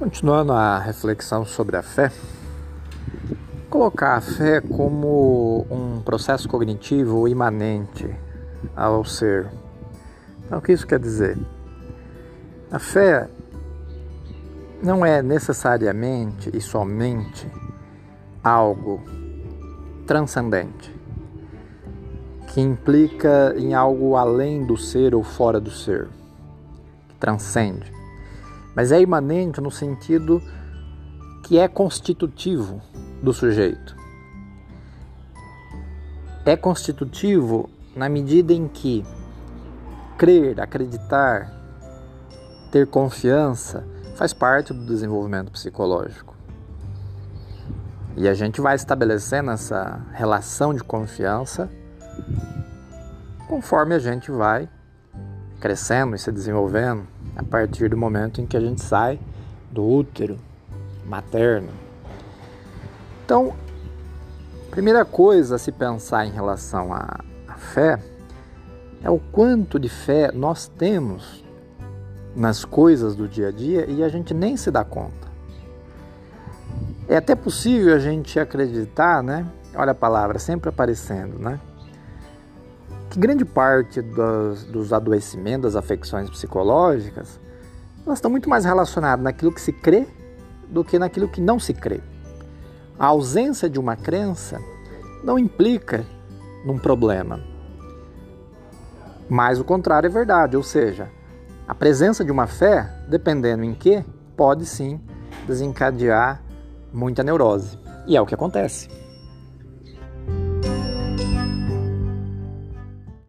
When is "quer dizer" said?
10.86-11.36